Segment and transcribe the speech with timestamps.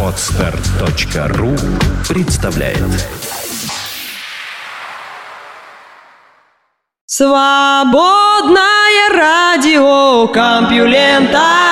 [0.00, 1.56] Отстар.ру
[2.08, 2.78] представляет.
[7.06, 8.58] Свободное
[9.12, 11.64] радио Компьюлента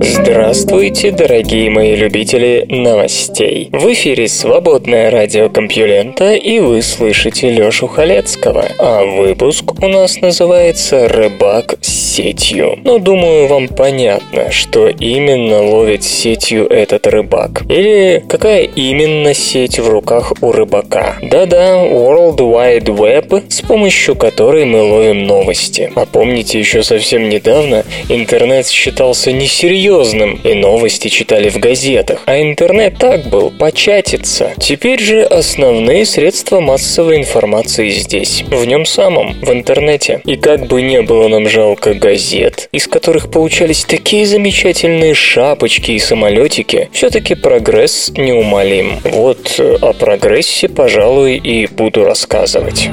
[0.00, 3.68] Здравствуйте, дорогие мои любители новостей.
[3.72, 8.64] В эфире свободное радио Компьюлента и вы слышите Лёшу Халецкого.
[8.78, 12.78] А выпуск у нас называется «Рыбак с сетью».
[12.84, 17.62] Но думаю, вам понятно, что именно ловит сетью этот рыбак.
[17.68, 21.16] Или какая именно сеть в руках у рыбака.
[21.22, 25.90] Да-да, World Wide Web, с помощью которой мы ловим новости.
[25.96, 32.20] А помните, еще совсем недавно интернет считался несерьезным серьезным, и новости читали в газетах.
[32.26, 34.52] А интернет так был, початиться.
[34.58, 40.20] Теперь же основные средства массовой информации здесь, в нем самом, в интернете.
[40.26, 45.98] И как бы не было нам жалко газет, из которых получались такие замечательные шапочки и
[45.98, 48.98] самолетики, все-таки прогресс неумолим.
[49.04, 52.90] Вот о прогрессе, пожалуй, и буду рассказывать.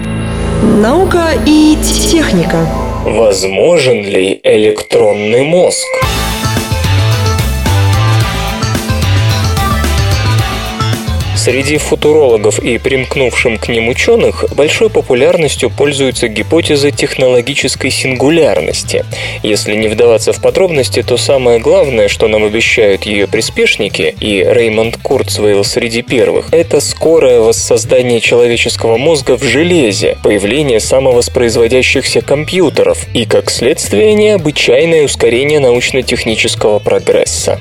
[0.64, 1.78] Наука и
[2.10, 2.66] техника.
[3.06, 5.86] Возможен ли электронный мозг?
[11.46, 19.06] Среди футурологов и примкнувшим к ним ученых большой популярностью пользуется гипотеза технологической сингулярности.
[19.44, 24.98] Если не вдаваться в подробности, то самое главное, что нам обещают ее приспешники, и Реймонд
[24.98, 33.52] Курцвейл среди первых, это скорое воссоздание человеческого мозга в железе, появление самовоспроизводящихся компьютеров и, как
[33.52, 37.60] следствие, необычайное ускорение научно-технического прогресса.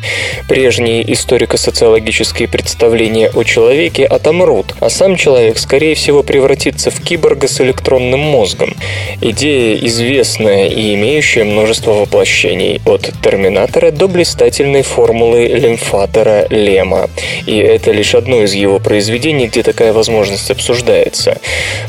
[0.49, 7.49] Прежние историко-социологические представления о человеке человеке отомрут, а сам человек, скорее всего, превратится в киборга
[7.49, 8.77] с электронным мозгом.
[9.21, 17.11] Идея известная и имеющая множество воплощений, от Терминатора до блистательной формулы лимфатора Лема.
[17.47, 21.39] И это лишь одно из его произведений, где такая возможность обсуждается.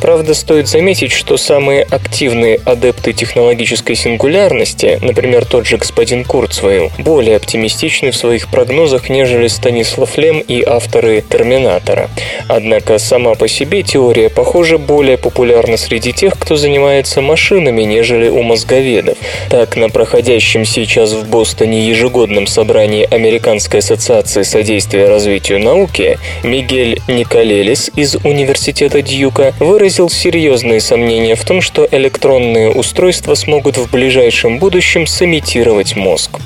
[0.02, 7.36] Правда, стоит заметить, что самые активные адепты технологической сингулярности, например, тот же господин Курцвейл, более
[7.36, 12.10] оптимистичны в своих прогнозах, нежели Станислав Лем и авторы Терминатора терминатора.
[12.48, 18.42] Однако сама по себе теория, похоже, более популярна среди тех, кто занимается машинами, нежели у
[18.42, 19.18] мозговедов.
[19.50, 27.92] Так, на проходящем сейчас в Бостоне ежегодном собрании Американской ассоциации содействия развитию науки Мигель Николелис
[27.96, 35.08] из Университета Дьюка выразил серьезные сомнения в том, что электронные устройства смогут в ближайшем будущем
[35.08, 36.40] сымитировать мозг.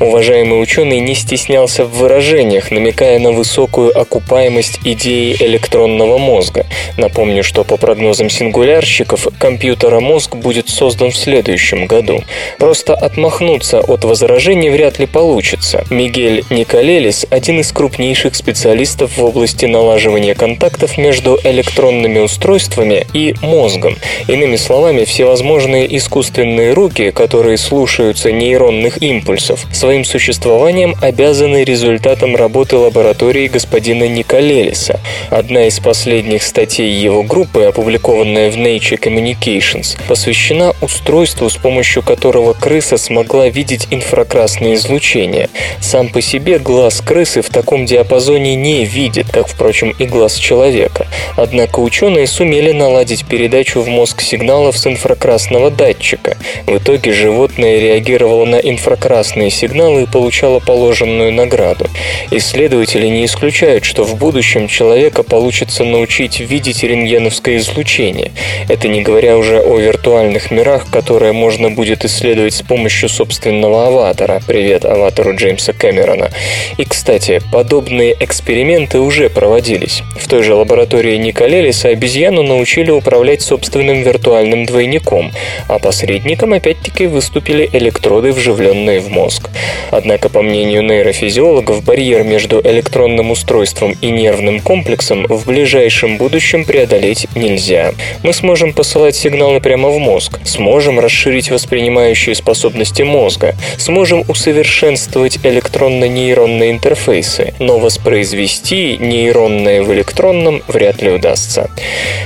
[0.00, 6.66] Уважаемый ученый не стеснялся в выражениях, намекая на высокую окупаемость реальность идеи электронного мозга.
[6.96, 12.22] Напомню, что по прогнозам сингулярщиков, компьютера мозг будет создан в следующем году.
[12.58, 15.84] Просто отмахнуться от возражений вряд ли получится.
[15.90, 23.96] Мигель Николелис– один из крупнейших специалистов в области налаживания контактов между электронными устройствами и мозгом.
[24.28, 33.48] Иными словами, всевозможные искусственные руки, которые слушаются нейронных импульсов, своим существованием обязаны результатам работы лаборатории
[33.48, 35.00] господина Николелиса Эллиса.
[35.30, 42.52] Одна из последних статей его группы, опубликованная в Nature Communications, посвящена устройству, с помощью которого
[42.52, 45.48] крыса смогла видеть инфракрасное излучение.
[45.80, 51.06] Сам по себе глаз крысы в таком диапазоне не видит, как, впрочем, и глаз человека.
[51.36, 56.36] Однако ученые сумели наладить передачу в мозг сигналов с инфракрасного датчика.
[56.66, 61.86] В итоге животное реагировало на инфракрасные сигналы и получало положенную награду.
[62.30, 68.30] Исследователи не исключают, что в будущем будущем человека получится научить видеть рентгеновское излучение.
[68.68, 74.40] Это не говоря уже о виртуальных мирах, которые можно будет исследовать с помощью собственного аватара.
[74.46, 76.30] Привет аватару Джеймса Кэмерона.
[76.78, 80.04] И, кстати, подобные эксперименты уже проводились.
[80.16, 85.32] В той же лаборатории Николелиса обезьяну научили управлять собственным виртуальным двойником,
[85.66, 89.50] а посредником опять-таки выступили электроды, вживленные в мозг.
[89.90, 96.64] Однако, по мнению нейрофизиологов, барьер между электронным устройством и нервным нервным комплексом в ближайшем будущем
[96.64, 97.92] преодолеть нельзя.
[98.22, 106.70] Мы сможем посылать сигналы прямо в мозг, сможем расширить воспринимающие способности мозга, сможем усовершенствовать электронно-нейронные
[106.70, 111.70] интерфейсы, но воспроизвести нейронное в электронном вряд ли удастся.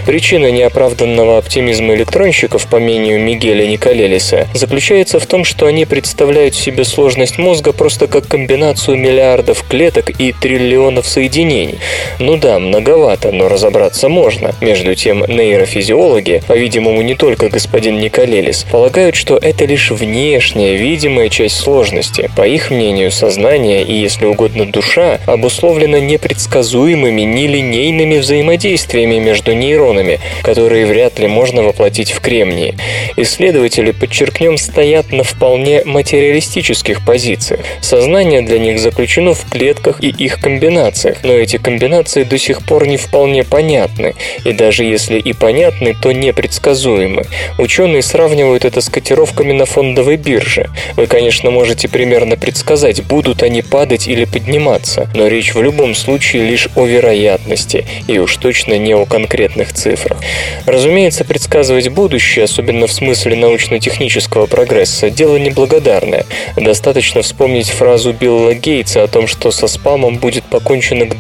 [0.05, 6.85] Причина неоправданного оптимизма электронщиков, по мнению Мигеля Николелиса, заключается в том, что они представляют себе
[6.85, 11.79] сложность мозга просто как комбинацию миллиардов клеток и триллионов соединений.
[12.19, 14.55] Ну да, многовато, но разобраться можно.
[14.61, 21.57] Между тем, нейрофизиологи, по-видимому, не только господин Николелис, полагают, что это лишь внешняя, видимая часть
[21.57, 22.31] сложности.
[22.37, 30.87] По их мнению, сознание и, если угодно, душа обусловлено непредсказуемыми, нелинейными взаимодействиями между нейронами, которые
[30.87, 32.77] вряд ли можно воплотить в кремнии.
[33.17, 37.61] Исследователи, подчеркнем, стоят на вполне материалистических позициях.
[37.81, 41.90] Сознание для них заключено в клетках и их комбинациях, но эти комбинации
[42.25, 44.15] до сих пор не вполне понятны,
[44.45, 47.25] и даже если и понятны, то непредсказуемы.
[47.59, 50.71] Ученые сравнивают это с котировками на фондовой бирже.
[50.97, 56.45] Вы, конечно, можете примерно предсказать, будут они падать или подниматься, но речь в любом случае
[56.45, 60.21] лишь о вероятности, и уж точно не о конкретных цифрах.
[60.67, 66.27] Разумеется, предсказывать будущее, особенно в смысле научно-технического прогресса, дело неблагодарное.
[66.57, 71.19] Достаточно вспомнить фразу Билла Гейтса о том, что со спамом будет покончено к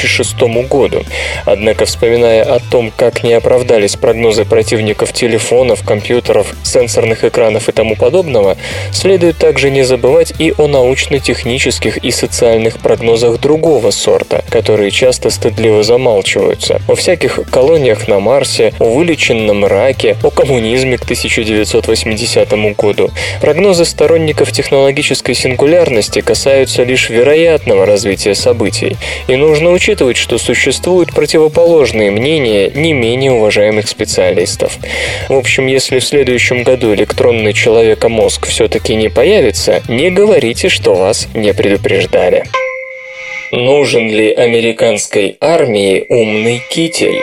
[0.00, 1.04] 2006 году.
[1.44, 7.96] Однако, вспоминая о том, как не оправдались прогнозы противников телефонов, компьютеров, сенсорных экранов и тому
[7.96, 8.56] подобного,
[8.92, 15.82] следует также не забывать и о научно-технических и социальных прогнозах другого сорта, которые часто стыдливо
[15.82, 16.80] замалчиваются.
[16.88, 23.10] О всяких колониях на Марсе, о вылеченном раке, о коммунизме к 1980 году.
[23.40, 28.96] Прогнозы сторонников технологической сингулярности касаются лишь вероятного развития событий,
[29.28, 34.78] и нужно учитывать, что существуют противоположные мнения не менее уважаемых специалистов.
[35.28, 41.28] В общем, если в следующем году электронный человека-мозг все-таки не появится, не говорите, что вас
[41.34, 42.44] не предупреждали.
[43.52, 47.20] Нужен ли американской армии умный китель?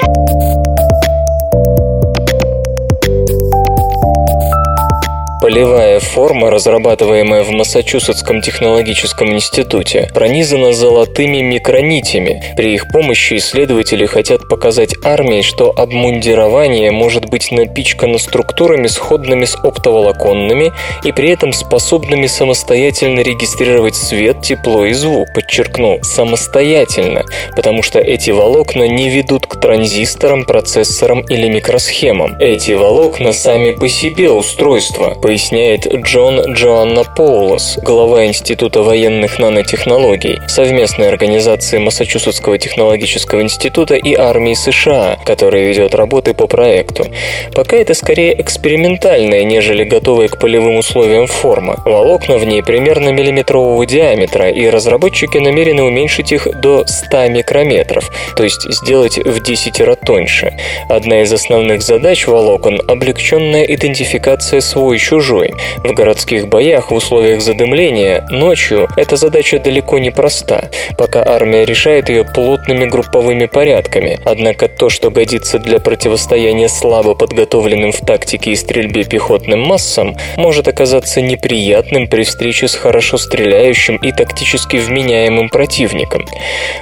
[5.47, 12.44] Полевая форма, разрабатываемая в Массачусетском технологическом институте, пронизана золотыми микронитями.
[12.57, 19.55] При их помощи исследователи хотят показать армии, что обмундирование может быть напичкано структурами, сходными с
[19.55, 20.73] оптоволоконными
[21.05, 25.29] и при этом способными самостоятельно регистрировать свет, тепло и звук.
[25.33, 27.23] Подчеркну, самостоятельно,
[27.55, 32.35] потому что эти волокна не ведут к транзисторам, процессорам или микросхемам.
[32.38, 41.10] Эти волокна сами по себе устройства, поясняет Джон Джоанна Поулос, глава Института военных нанотехнологий, совместной
[41.10, 47.06] организации Массачусетского технологического института и армии США, которая ведет работы по проекту.
[47.54, 51.84] Пока это скорее экспериментальная, нежели готовая к полевым условиям форма.
[51.86, 58.44] Волокна в ней примерно миллиметрового диаметра, и разработчики намерены уменьшить их до 100 микрометров, то
[58.44, 60.57] есть сделать в 10 раз тоньше.
[60.89, 65.53] Одна из основных задач волокон– облегченная идентификация свой-чужой чужой.
[65.83, 72.09] В городских боях в условиях задымления ночью эта задача далеко не проста, пока армия решает
[72.09, 74.19] ее плотными групповыми порядками.
[74.24, 80.68] Однако то, что годится для противостояния слабо подготовленным в тактике и стрельбе пехотным массам, может
[80.68, 86.25] оказаться неприятным при встрече с хорошо стреляющим и тактически вменяемым противником.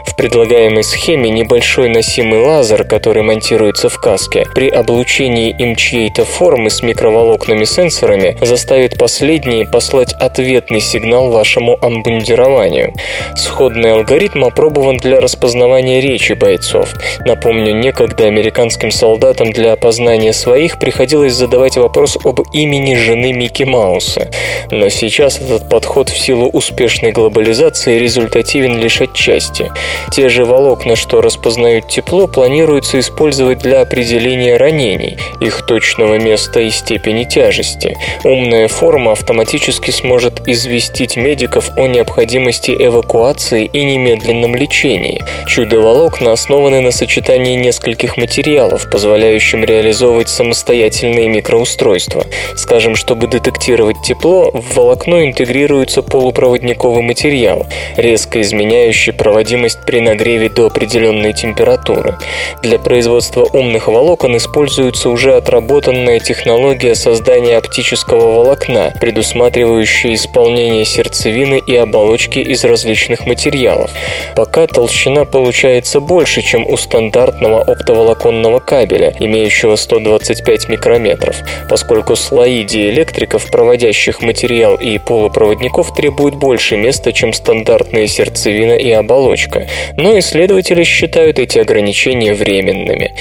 [0.06, 6.70] В предлагаемой схеме небольшой носимый лазер, который монтируется в каске, при облучении им чьей-то формы
[6.70, 12.94] с микроволокнами сенсорами заставит последние послать ответный сигнал вашему амбундированию.
[13.36, 16.94] Сходный алгоритм опробован для распознавания речи бойцов.
[17.26, 24.30] Напомню, некогда американским солдатам для опознания своих приходилось задавать вопрос об имени жены Микки Мауса.
[24.72, 29.72] Но сейчас этот подход в силу успешной глобализации результативен лишь отчасти.
[30.12, 36.70] Те же волокна, что распознают тепло, планируется использовать для определения ранений, их точного места и
[36.70, 37.98] степени тяжести.
[38.26, 45.22] Умная форма автоматически сможет известить медиков о необходимости эвакуации и немедленном лечении.
[45.46, 52.26] Чудо-волокна основаны на сочетании нескольких материалов, позволяющим реализовывать самостоятельные микроустройства.
[52.56, 60.66] Скажем, чтобы детектировать тепло, в волокно интегрируется полупроводниковый материал, резко изменяющий проводимость при нагреве до
[60.66, 62.18] определенной температуры.
[62.64, 71.62] Для производства умных волокон используется уже отработанная технология создания оптического тонкого волокна, предусматривающие исполнение сердцевины
[71.66, 73.92] и оболочки из различных материалов.
[74.36, 81.38] Пока толщина получается больше, чем у стандартного оптоволоконного кабеля, имеющего 125 микрометров,
[81.70, 89.68] поскольку слои диэлектриков, проводящих материал и полупроводников, требуют больше места, чем стандартные сердцевина и оболочка.
[89.98, 93.14] Но исследователи считают эти ограничения временными.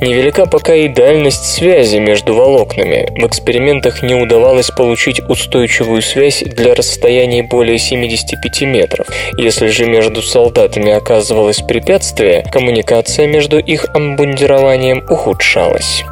[0.00, 3.08] Невелика пока и дальность связи между волокнами.
[3.16, 9.08] В экспериментах не удавалось получить устойчивую связь для расстояний более 75 метров.
[9.36, 16.04] Если же между солдатами оказывалось препятствие, коммуникация между их обмундированием ухудшалась.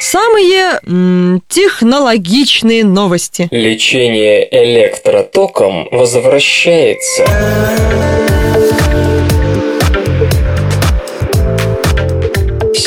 [0.00, 3.48] Самые м, технологичные новости.
[3.50, 7.26] Лечение электротоком возвращается.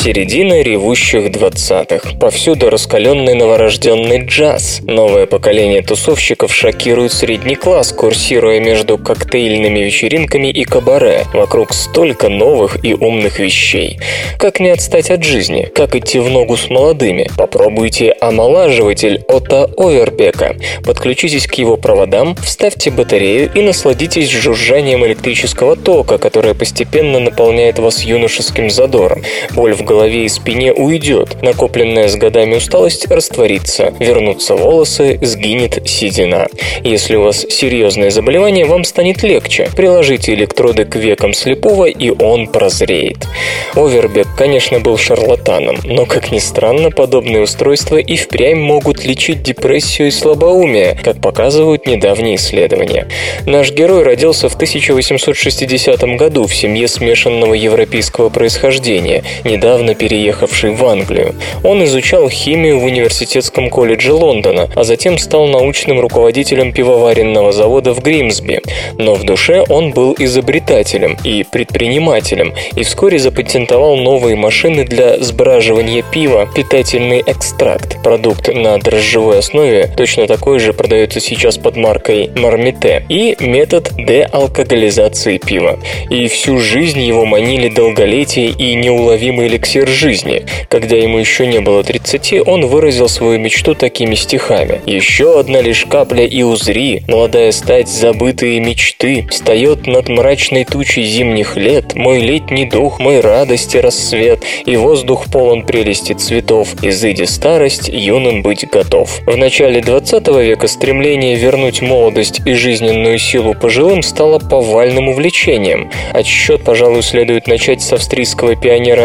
[0.06, 2.16] Середина ревущих двадцатых.
[2.20, 4.80] Повсюду раскаленный новорожденный джаз.
[4.84, 11.24] Новое поколение тусовщиков шокирует средний класс, курсируя между коктейльными вечеринками и кабаре.
[11.34, 13.98] Вокруг столько новых и умных вещей.
[14.38, 15.68] Как не отстать от жизни?
[15.74, 17.28] Как идти в ногу с молодыми?
[17.36, 20.54] Попробуйте омолаживатель Ота Овербека.
[20.84, 28.04] Подключитесь к его проводам, вставьте батарею и насладитесь жужжанием электрического тока, которое постепенно наполняет вас
[28.04, 29.24] юношеским задором.
[29.50, 36.46] Боль в голове и спине уйдет, накопленная с годами усталость растворится, вернутся волосы, сгинет седина.
[36.82, 39.68] Если у вас серьезное заболевание, вам станет легче.
[39.76, 43.26] Приложите электроды к векам слепого, и он прозреет.
[43.74, 50.08] Овербек, конечно, был шарлатаном, но, как ни странно, подобные устройства и впрямь могут лечить депрессию
[50.08, 53.06] и слабоумие, как показывают недавние исследования.
[53.46, 61.34] Наш герой родился в 1860 году в семье смешанного европейского происхождения, недавно переехавший в Англию.
[61.62, 68.00] Он изучал химию в университетском колледже Лондона, а затем стал научным руководителем пивоваренного завода в
[68.00, 68.60] Гримсби.
[68.98, 76.02] Но в душе он был изобретателем и предпринимателем, и вскоре запатентовал новые машины для сбраживания
[76.02, 83.04] пива, питательный экстракт, продукт на дрожжевой основе, точно такой же продается сейчас под маркой Мармите,
[83.08, 85.78] и метод деалкоголизации пива.
[86.10, 90.46] И всю жизнь его манили долголетие и неуловимый эликсир жизни.
[90.68, 94.80] Когда ему еще не было 30, он выразил свою мечту такими стихами.
[94.86, 101.56] «Еще одна лишь капля и узри, молодая стать забытые мечты, встает над мрачной тучей зимних
[101.56, 108.42] лет, мой летний дух, мой радости рассвет, и воздух полон прелести цветов, изыди старость, юным
[108.42, 109.20] быть готов».
[109.26, 115.90] В начале 20 века стремление вернуть молодость и жизненную силу пожилым стало повальным увлечением.
[116.12, 119.02] Отсчет, пожалуй, следует начать с австрийского пионера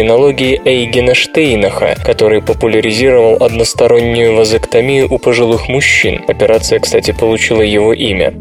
[0.00, 6.22] эндокринологии Эйгена Штейнаха, который популяризировал одностороннюю вазоктомию у пожилых мужчин.
[6.26, 8.34] Операция, кстати, получила его имя.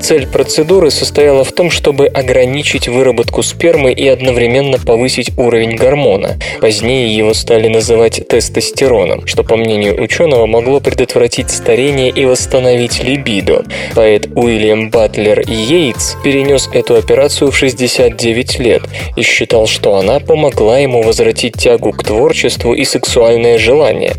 [0.00, 6.38] Цель процедуры состояла в том, чтобы ограничить выработку спермы и одновременно повысить уровень гормона.
[6.60, 13.64] Позднее его стали называть тестостероном, что, по мнению ученого, могло предотвратить старение и восстановить либидо.
[13.94, 18.82] Поэт Уильям Батлер Йейтс перенес эту операцию в 69 лет
[19.16, 24.14] и считал, что она помогла ему возвратить тягу к творчеству и сексуальное желание.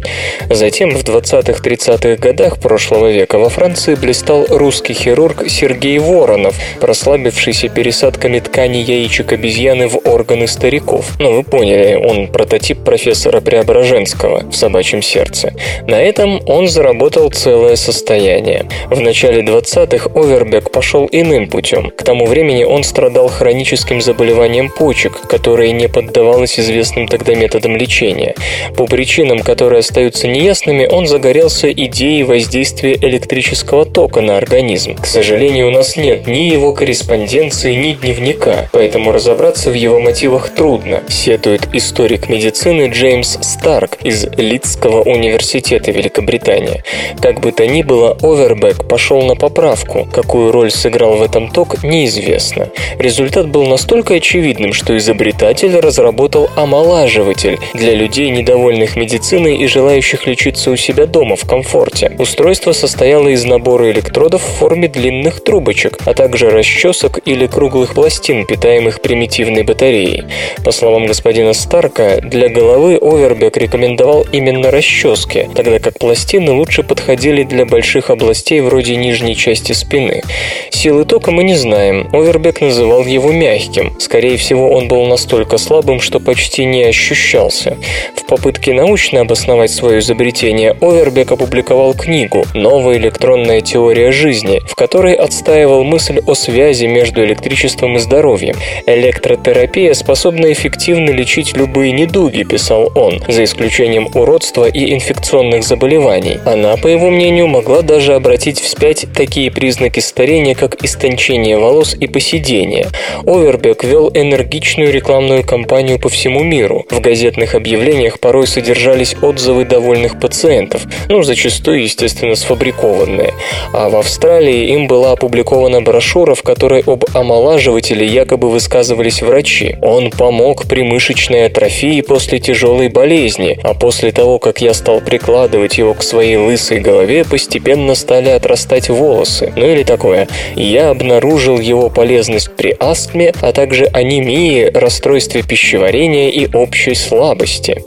[0.50, 8.39] Затем в 20-30-х годах прошлого века во Франции блистал русский хирург Сергей Воронов, прославившийся пересадками
[8.39, 11.05] ткани яичек обезьяны в органы стариков.
[11.19, 15.53] Ну, вы поняли, он прототип профессора Преображенского в «Собачьем сердце».
[15.88, 18.65] На этом он заработал целое состояние.
[18.89, 21.91] В начале 20-х Овербек пошел иным путем.
[21.91, 28.35] К тому времени он страдал хроническим заболеванием почек, которое не поддавалось известным тогда методам лечения.
[28.75, 34.95] По причинам, которые остаются неясными, он загорелся идеей воздействия электрического тока на организм.
[34.95, 40.49] К сожалению, у нас нет ни его корреспонденции, ни дневника, поэтому разобраться в его мотивах
[40.49, 46.83] трудно, сетует историк медицины Джеймс Старк из Лидского университета Великобритании.
[47.21, 50.07] Как бы то ни было, Овербек пошел на поправку.
[50.11, 52.69] Какую роль сыграл в этом ток, неизвестно.
[52.97, 60.71] Результат был настолько очевидным, что изобретатель разработал омолаживатель для людей, недовольных медициной и желающих лечиться
[60.71, 62.15] у себя дома в комфорте.
[62.19, 68.45] Устройство состояло из набора электродов в форме длинных трубочек, а также расчесок или круглых пластин,
[68.45, 70.25] питаемых примитивной батареей.
[70.63, 77.43] По словам господина Старка, для головы Овербек рекомендовал именно расчески, тогда как пластины лучше подходили
[77.43, 80.21] для больших областей вроде нижней части спины.
[80.69, 82.09] Силы тока мы не знаем.
[82.11, 83.99] Овербек называл его мягким.
[83.99, 87.77] Скорее всего, он был настолько слабым, что почти почти не ощущался.
[88.13, 95.13] В попытке научно обосновать свое изобретение Овербек опубликовал книгу «Новая электронная теория жизни», в которой
[95.13, 98.55] отстаивал мысль о связи между электричеством и здоровьем.
[98.86, 106.39] «Электротерапия способна эффективно лечить любые недуги»,– писал он, за исключением уродства и инфекционных заболеваний.
[106.46, 112.08] Она, по его мнению, могла даже обратить вспять такие признаки старения, как истончение волос и
[112.08, 112.88] поседение.
[113.25, 116.86] Овербек вел энергичную рекламную кампанию по всему миру.
[116.89, 123.33] В газетных объявлениях порой содержались отзывы довольных пациентов, ну, зачастую, естественно, сфабрикованные.
[123.74, 129.75] А в Австралии им была опубликована брошюра, в которой об омолаживателе якобы высказывались врачи.
[129.81, 135.77] Он помог при мышечной атрофии после тяжелой болезни, а после того, как я стал прикладывать
[135.77, 139.53] его к своей лысой голове, постепенно стали отрастать волосы.
[139.55, 140.27] Ну или такое.
[140.55, 147.83] Я обнаружил его полезность при астме, а также анемии, расстройстве пищеварения и общей слабости.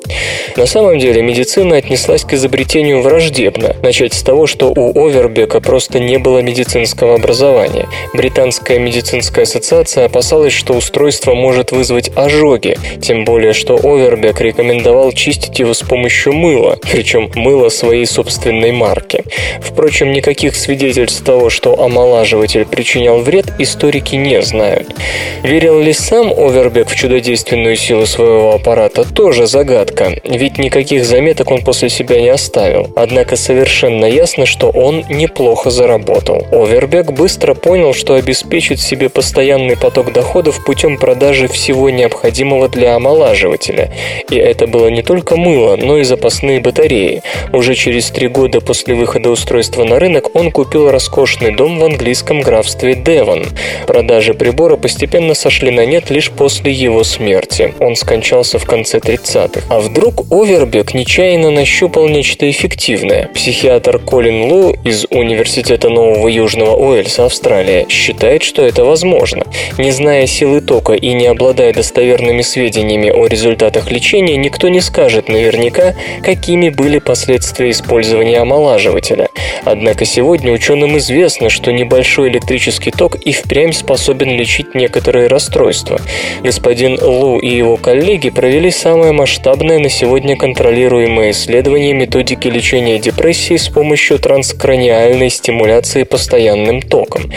[0.56, 3.74] На самом деле медицина отнеслась к изобретению враждебно.
[3.82, 7.88] Начать с того, что у Овербека просто не было медицинского образования.
[8.12, 15.58] Британская медицинская ассоциация опасалась, что устройство может вызвать ожоги, тем более, что Овербек рекомендовал чистить
[15.58, 19.24] его с помощью мыла, причем мыла своей собственной марки.
[19.60, 24.94] Впрочем, никаких свидетельств того, что омолаживатель причинял вред, историки не знают.
[25.42, 31.62] Верил ли сам Овербек в чудодейственную силу своего аппарата, тоже загадка, ведь никаких заметок он
[31.62, 32.90] после себя не оставил.
[32.96, 36.46] Однако совершенно ясно, что он неплохо заработал.
[36.50, 43.92] Овербек быстро понял, что обеспечит себе постоянный поток доходов путем продажи всего необходимого для омолаживателя.
[44.30, 47.22] И это было не только мыло, но и запасные батареи.
[47.52, 52.40] Уже через три года после выхода устройства на рынок он купил роскошный дом в английском
[52.40, 53.46] графстве Девон.
[53.86, 57.74] Продажи прибора постепенно сошли на нет лишь после его смерти.
[57.80, 58.13] Он скончался
[58.58, 59.62] в конце 30-х.
[59.68, 63.28] А вдруг Овербек нечаянно нащупал нечто эффективное.
[63.34, 69.44] Психиатр Колин Лу из Университета Нового Южного Уэльса, Австралия, считает, что это возможно.
[69.78, 75.28] Не зная силы тока и не обладая достоверными сведениями о результатах лечения, никто не скажет
[75.28, 79.28] наверняка, какими были последствия использования омолаживателя.
[79.64, 86.00] Однако сегодня ученым известно, что небольшой электрический ток и впрямь способен лечить некоторые расстройства.
[86.42, 93.56] Господин Лу и его коллеги провели самое масштабное на сегодня контролируемое исследование методики лечения депрессии
[93.56, 97.32] с помощью транскраниальной стимуляции постоянным током.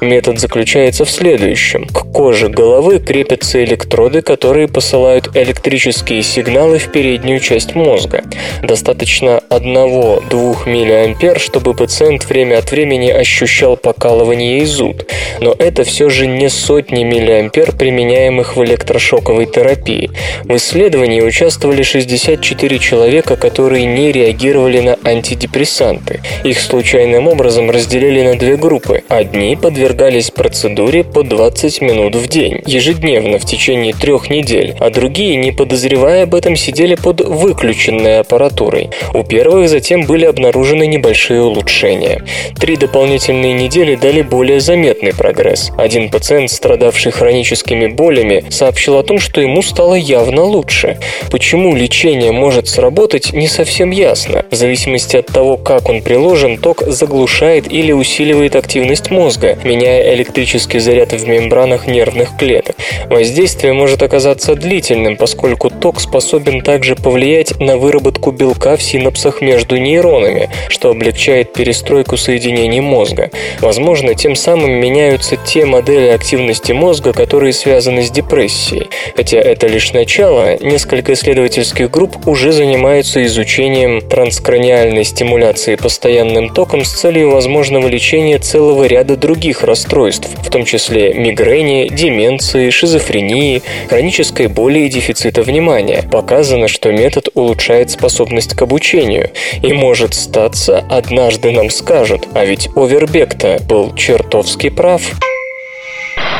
[0.00, 1.86] Метод заключается в следующем.
[1.86, 8.22] К коже головы крепятся электроды, которые посылают электрические сигналы в переднюю часть мозга.
[8.62, 15.10] Достаточно 1-2 мА, чтобы пациент время от времени ощущал покалывание и зуд.
[15.40, 20.11] Но это все же не сотни миллиампер, применяемых в электрошоковой терапии.
[20.44, 26.20] В исследовании участвовали 64 человека, которые не реагировали на антидепрессанты.
[26.44, 29.02] Их случайным образом разделили на две группы.
[29.08, 35.36] Одни подвергались процедуре по 20 минут в день, ежедневно в течение трех недель, а другие,
[35.36, 38.90] не подозревая об этом, сидели под выключенной аппаратурой.
[39.14, 42.22] У первых затем были обнаружены небольшие улучшения.
[42.58, 45.70] Три дополнительные недели дали более заметный прогресс.
[45.76, 50.98] Один пациент, страдавший хроническими болями, сообщил о том, что ему стало явно лучше.
[51.30, 54.44] Почему лечение может сработать, не совсем ясно.
[54.50, 60.78] В зависимости от того, как он приложен, ток заглушает или усиливает активность мозга, меняя электрический
[60.78, 62.76] заряд в мембранах нервных клеток.
[63.08, 69.76] Воздействие может оказаться длительным, поскольку ток способен также повлиять на выработку белка в синапсах между
[69.76, 73.30] нейронами, что облегчает перестройку соединений мозга.
[73.60, 78.88] Возможно, тем самым меняются те модели активности мозга, которые связаны с депрессией.
[79.16, 86.92] Хотя это лишь начало, несколько исследовательских групп уже занимаются изучением транскраниальной стимуляции постоянным током с
[86.92, 94.80] целью возможного лечения целого ряда других расстройств, в том числе мигрени, деменции, шизофрении, хронической боли
[94.80, 96.02] и дефицита внимания.
[96.10, 99.30] Показано, что метод улучшает способность к обучению.
[99.62, 105.02] И может статься, однажды нам скажут, а ведь Овербек-то был чертовски прав.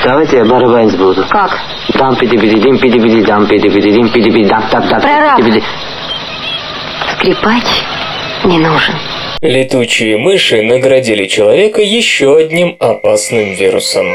[0.04, 1.24] Давайте я барабанить буду.
[1.28, 1.58] Как?
[1.94, 5.02] Дам пиди пиди дим пиди пиди дам пиди пиди дим пиди пиди дам так так
[5.02, 5.40] Прораб.
[7.12, 7.64] Скрипач
[8.44, 8.94] не нужен.
[9.42, 14.06] Летучие мыши наградили человека еще одним опасным вирусом.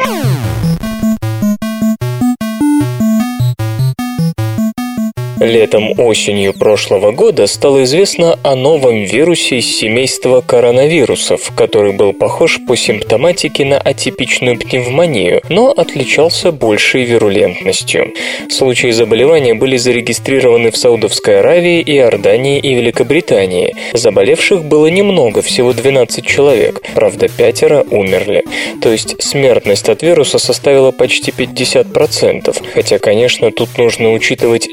[5.40, 12.76] Летом-осенью прошлого года стало известно о новом вирусе из семейства коронавирусов, который был похож по
[12.76, 18.14] симптоматике на атипичную пневмонию, но отличался большей вирулентностью.
[18.50, 23.76] Случаи заболевания были зарегистрированы в Саудовской Аравии, Иордании и Великобритании.
[23.94, 28.44] Заболевших было немного, всего 12 человек, правда пятеро умерли.
[28.82, 34.68] То есть смертность от вируса составила почти 50%, хотя, конечно, тут нужно учитывать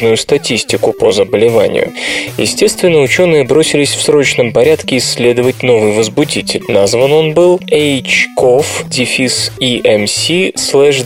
[0.00, 1.92] ничтожную статистику по заболеванию.
[2.38, 6.62] Естественно, ученые бросились в срочном порядке исследовать новый возбудитель.
[6.68, 8.22] Назван он был HCOV-EMC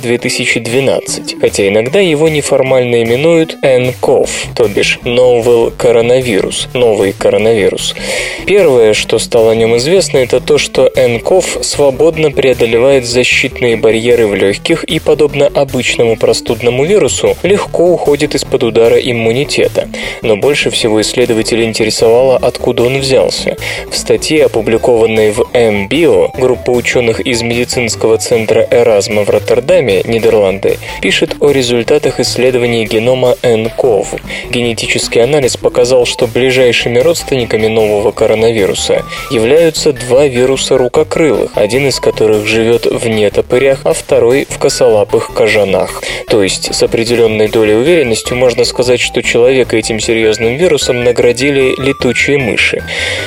[0.00, 7.94] 2012, хотя иногда его неформально именуют NCOV, то бишь Novel Coronavirus, новый коронавирус.
[8.46, 14.34] Первое, что стало о нем известно, это то, что NCOV свободно преодолевает защитные барьеры в
[14.34, 19.88] легких и, подобно обычному простудному вирусу, легко уходит из-под удара иммунитета.
[20.22, 23.56] Но больше всего исследователей интересовало, откуда он взялся.
[23.90, 31.36] В статье, опубликованной в MBio, группа ученых из медицинского центра Эразма в Роттердаме, Нидерланды, пишет
[31.40, 34.20] о результатах исследований генома nCoV.
[34.50, 42.46] Генетический анализ показал, что ближайшими родственниками нового коронавируса являются два вируса рукокрылых, один из которых
[42.46, 46.02] живет в нетопырях, а второй в косолапых кожанах.
[46.28, 52.38] То есть с определенной долей уверенности можно сказать, что человека этим серьезным вирусом наградили летучие
[52.38, 52.82] мыши.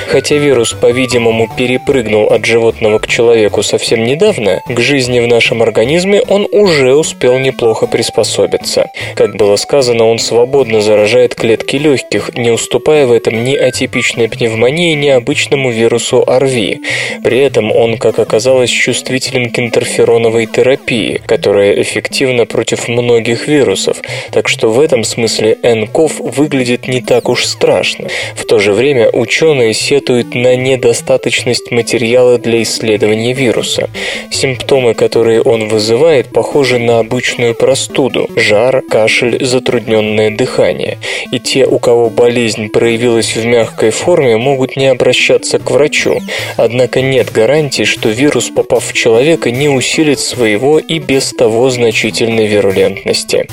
[0.08, 6.20] Хотя вирус, по-видимому, перепрыгнул от животного к человеку совсем недавно, к жизни в нашем организме
[6.28, 8.90] он уже успел неплохо приспособиться.
[9.14, 14.94] Как было сказано, он свободно заражает клетки легких, не уступая в этом ни атипичной пневмонии,
[14.94, 16.80] ни обычному вирусу ОРВИ.
[17.24, 23.98] При этом он, как оказалось, чувствителен к интерфероновой терапии, которая эффективна против многих вирусов,
[24.30, 28.08] так что в этом смысле nCoV выглядит не так уж страшно.
[28.34, 33.90] В то же время ученые сетуют на недостаточность материала для исследования вируса.
[34.30, 40.98] Симптомы, которые он вызывает, похожи на обычную простуду– жар, кашель, затрудненное дыхание.
[41.32, 46.20] И те, у кого болезнь проявилась в мягкой форме, могут не обращаться к врачу.
[46.56, 52.46] Однако нет гарантии, что вирус, попав в человека, не усилит своего и без того значительной
[52.46, 53.46] вирулентности.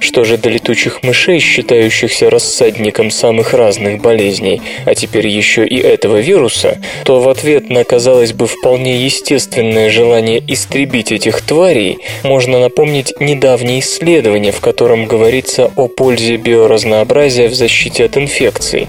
[0.00, 6.18] Что же до летучих мышей, считающихся рассадником самых разных болезней, а теперь еще и этого
[6.18, 13.14] вируса, то в ответ на, казалось бы, вполне естественное желание истребить этих тварей, можно напомнить
[13.20, 18.88] недавнее исследование, в котором говорится о пользе биоразнообразия в защите от инфекций.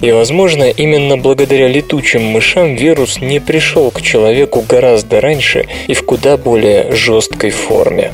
[0.00, 6.04] И, возможно, именно благодаря летучим мышам вирус не пришел к человеку гораздо раньше и в
[6.04, 8.12] куда более жесткой форме.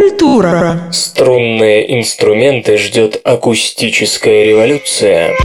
[0.00, 0.80] Культура.
[0.90, 5.36] Струнные инструменты ждет акустическая революция.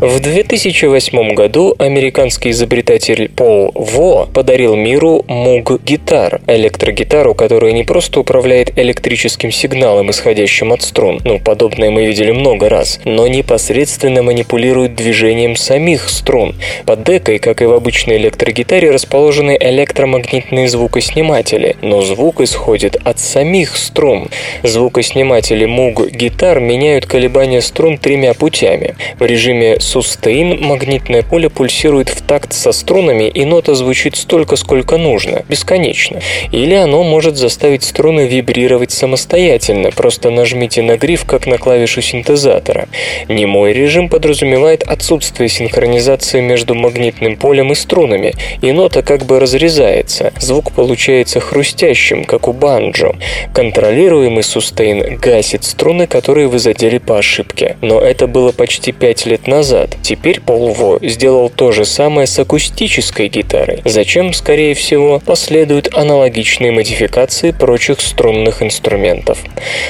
[0.00, 8.20] В 2008 году американский изобретатель Пол Во подарил миру Moog гитар, электрогитару, которая не просто
[8.20, 14.94] управляет электрическим сигналом, исходящим от струн, ну, подобное мы видели много раз, но непосредственно манипулирует
[14.94, 16.54] движением самих струн.
[16.86, 23.76] Под декой, как и в обычной электрогитаре, расположены электромагнитные звукосниматели, но звук исходит от самих
[23.76, 24.30] струн.
[24.62, 28.94] Звукосниматели Moog гитар меняют колебания струн тремя путями.
[29.18, 34.98] В режиме сустейн магнитное поле пульсирует в такт со струнами, и нота звучит столько, сколько
[34.98, 36.20] нужно, бесконечно.
[36.52, 42.86] Или оно может заставить струны вибрировать самостоятельно, просто нажмите на гриф, как на клавишу синтезатора.
[43.28, 50.32] Немой режим подразумевает отсутствие синхронизации между магнитным полем и струнами, и нота как бы разрезается.
[50.38, 53.16] Звук получается хрустящим, как у банджо.
[53.52, 57.76] Контролируемый сустейн гасит струны, которые вы задели по ошибке.
[57.80, 59.96] Но это было почти пять лет назад, назад.
[60.02, 63.80] Теперь Пол Во сделал то же самое с акустической гитарой.
[63.84, 69.38] Зачем, скорее всего, последуют аналогичные модификации прочих струнных инструментов.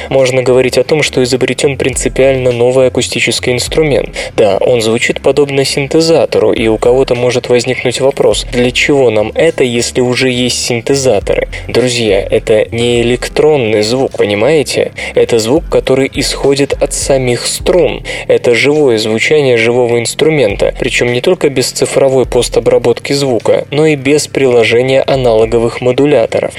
[0.08, 4.10] Можно говорить о том, что изобретен принципиально новый акустический инструмент.
[4.36, 9.64] Да, он звучит подобно синтезатору, и у кого-то может возникнуть вопрос, для чего нам это,
[9.64, 11.48] если уже есть синтезаторы?
[11.68, 14.92] Друзья, это не электронный звук, понимаете?
[15.14, 18.02] Это звук, который исходит от самих струн.
[18.28, 23.96] Это живое звучание живого живого инструмента, причем не только без цифровой постобработки звука, но и
[23.96, 26.52] без приложения аналоговых модуляторов.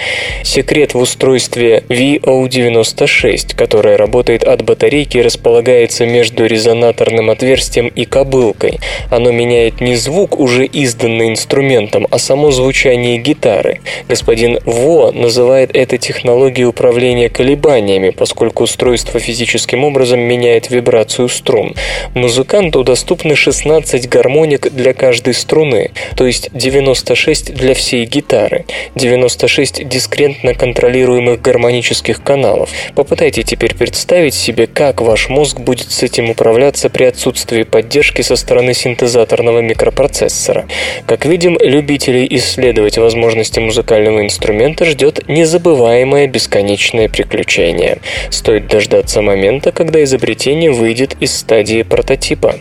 [0.43, 8.79] Секрет в устройстве VO96, которое работает от батарейки и располагается между резонаторным отверстием и кобылкой.
[9.12, 13.81] Оно меняет не звук, уже изданный инструментом, а само звучание гитары.
[14.10, 21.75] Господин Во называет это технологией управления колебаниями, поскольку устройство физическим образом меняет вибрацию струн.
[22.15, 28.63] Музыканту доступны 16 гармоник для каждой струны, то есть 96 для всей гитары,
[28.95, 32.69] 96 дискретно контролируемых гармонических каналов.
[32.95, 38.38] Попытайте теперь представить себе, как ваш мозг будет с этим управляться при отсутствии поддержки со
[38.38, 40.65] стороны синтезаторного микропроцессора.
[41.06, 47.97] Как видим, любителей исследовать возможности музыкального инструмента ждет незабываемое бесконечное приключение.
[48.30, 52.56] Стоит дождаться момента, когда изобретение выйдет из стадии прототипа.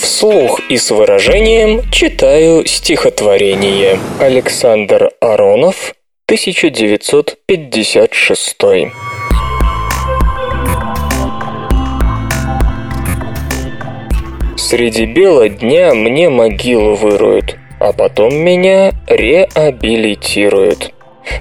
[0.00, 3.98] Вслух и с выражением читаю стихотворение.
[4.18, 8.56] Александр Аронов, 1956.
[14.56, 20.94] Среди бела дня мне могилу выруют, а потом меня реабилитируют.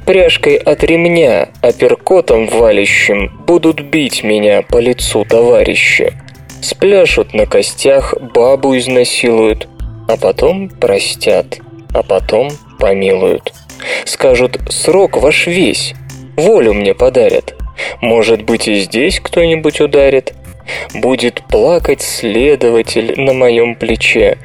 [0.06, 6.12] Пряжкой от ремня, апперкотом валящим будут бить меня по лицу товарищи.
[6.62, 9.68] Спляшут на костях, бабу изнасилуют,
[10.08, 11.60] а потом простят,
[11.94, 13.54] а потом помилуют.
[14.06, 15.94] Скажут, срок ваш весь,
[16.36, 17.56] волю мне подарят.
[18.02, 20.34] Может быть и здесь кто-нибудь ударит.
[20.94, 24.38] Будет плакать следователь на моем плече.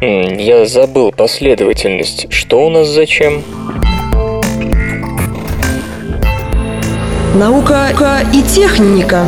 [0.00, 2.26] Я забыл последовательность.
[2.32, 3.42] Что у нас зачем?
[7.34, 7.88] Наука
[8.34, 9.24] и техника.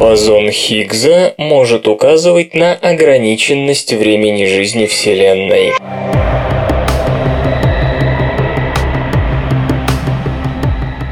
[0.00, 5.74] Бозон Хиггса может указывать на ограниченность времени жизни Вселенной.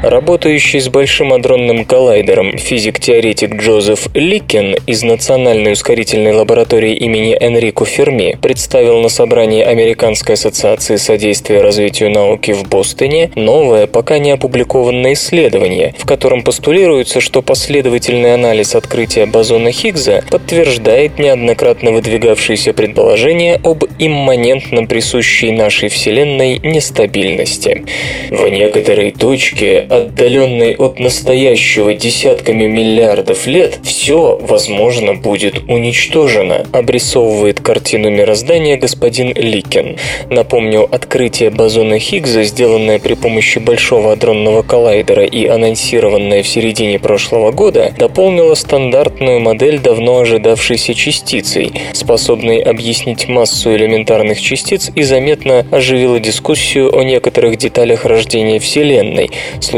[0.05, 8.37] Работающий с Большим адронным коллайдером физик-теоретик Джозеф Ликкен из Национальной ускорительной лаборатории имени Энрико Ферми
[8.39, 15.95] представил на собрании Американской ассоциации содействия развитию науки в Бостоне новое, пока не опубликованное исследование,
[15.97, 24.85] в котором постулируется, что последовательный анализ открытия бозона Хиггса подтверждает неоднократно выдвигавшиеся предположения об имманентно
[24.85, 27.85] присущей нашей Вселенной нестабильности.
[28.29, 38.09] В некоторой точке отдаленной от настоящего десятками миллиардов лет, все, возможно, будет уничтожено, обрисовывает картину
[38.09, 39.97] мироздания господин Ликин.
[40.29, 47.51] Напомню, открытие бозона Хиггса, сделанное при помощи Большого адронного коллайдера и анонсированное в середине прошлого
[47.51, 56.19] года, дополнило стандартную модель давно ожидавшейся частицей, способной объяснить массу элементарных частиц и заметно оживило
[56.19, 59.29] дискуссию о некоторых деталях рождения Вселенной,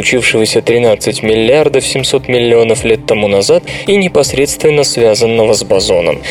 [0.08, 6.22] случившегося 13 миллиардов 700 миллионов лет тому назад и непосредственно связанного с бозоном.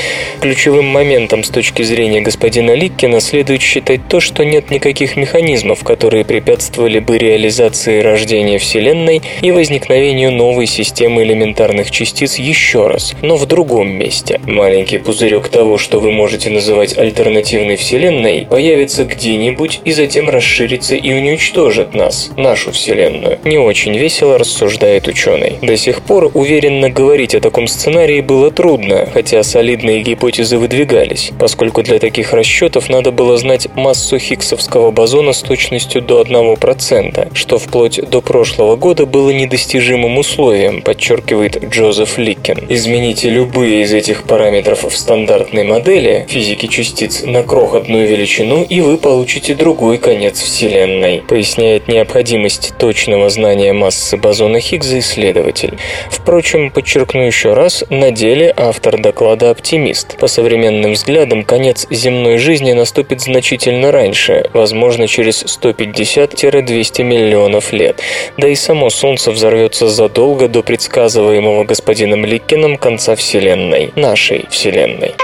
[0.40, 6.24] Ключевым моментом с точки зрения господина Ликкина следует считать то, что нет никаких механизмов, которые
[6.24, 13.44] препятствовали бы реализации рождения Вселенной и возникновению новой системы элементарных частиц еще раз, но в
[13.44, 14.40] другом месте.
[14.46, 21.12] Маленький пузырек того, что вы можете называть альтернативной Вселенной, появится где-нибудь и затем расширится и
[21.12, 23.38] уничтожит нас, нашу Вселенную.
[23.44, 25.59] Не очень весело рассуждает ученый.
[25.61, 31.83] До сих пор уверенно говорить о таком сценарии было трудно, хотя солидные гипотезы выдвигались, поскольку
[31.83, 38.00] для таких расчетов надо было знать массу Хиггсовского бозона с точностью до 1%, что вплоть
[38.09, 42.66] до прошлого года было недостижимым условием, подчеркивает Джозеф Ликкен.
[42.68, 48.96] Измените любые из этих параметров в стандартной модели физики частиц на крохотную величину, и вы
[48.96, 55.78] получите другой конец Вселенной, поясняет необходимость точного знания массы бозона Хиггса исследователь.
[56.10, 60.18] Впрочем, подчеркну еще раз, на деле автор доклада оптимист.
[60.18, 68.00] По современным взглядам, конец земной жизни наступит значительно раньше, возможно, через 150-200 миллионов лет.
[68.36, 75.14] Да и само Солнце взорвется задолго до предсказываемого господином Ликкеном конца Вселенной, нашей Вселенной.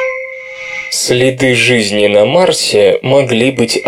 [0.91, 3.79] Следы жизни на Марсе могли быть